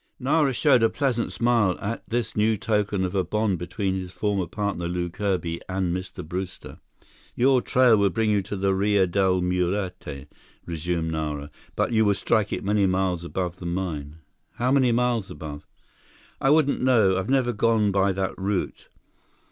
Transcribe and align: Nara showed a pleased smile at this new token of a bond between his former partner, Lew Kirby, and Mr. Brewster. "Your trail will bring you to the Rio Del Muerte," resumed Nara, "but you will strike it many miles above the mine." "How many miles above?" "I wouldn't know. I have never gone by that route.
Nara 0.19 0.51
showed 0.51 0.81
a 0.81 0.89
pleased 0.89 1.31
smile 1.31 1.77
at 1.79 2.01
this 2.09 2.35
new 2.35 2.57
token 2.57 3.03
of 3.05 3.13
a 3.13 3.23
bond 3.23 3.59
between 3.59 3.93
his 3.93 4.11
former 4.11 4.47
partner, 4.47 4.87
Lew 4.87 5.11
Kirby, 5.11 5.61
and 5.69 5.95
Mr. 5.95 6.27
Brewster. 6.27 6.79
"Your 7.35 7.61
trail 7.61 7.97
will 7.97 8.09
bring 8.09 8.31
you 8.31 8.41
to 8.41 8.55
the 8.57 8.73
Rio 8.73 9.05
Del 9.05 9.41
Muerte," 9.43 10.25
resumed 10.65 11.11
Nara, 11.11 11.51
"but 11.75 11.91
you 11.91 12.03
will 12.03 12.15
strike 12.15 12.51
it 12.51 12.63
many 12.63 12.87
miles 12.87 13.23
above 13.23 13.57
the 13.59 13.67
mine." 13.67 14.15
"How 14.53 14.71
many 14.71 14.91
miles 14.91 15.29
above?" 15.29 15.67
"I 16.41 16.49
wouldn't 16.49 16.81
know. 16.81 17.13
I 17.13 17.17
have 17.17 17.29
never 17.29 17.53
gone 17.53 17.91
by 17.91 18.11
that 18.11 18.35
route. 18.39 18.89